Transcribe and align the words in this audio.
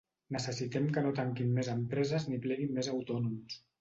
Necessitem 0.35 0.87
que 0.95 1.03
no 1.07 1.11
tanquin 1.19 1.53
més 1.59 1.69
empreses 1.75 2.25
ni 2.31 2.43
pleguin 2.47 2.77
més 2.79 2.91
autònoms. 2.95 3.61